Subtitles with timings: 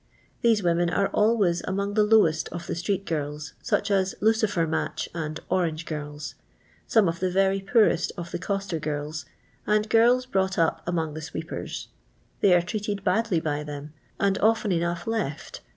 [0.41, 5.07] These women are always amonp tin* lowest of the Ntroct girls such as lucifer niatch
[5.13, 6.33] and orange girls,
[6.89, 9.25] honu" of thi' very poorrst of the coster girls,
[9.67, 11.89] and 1,'irls brought up amon^' the sweepers.
[12.39, 15.59] They' are treated badly by thi>m, and often enough lett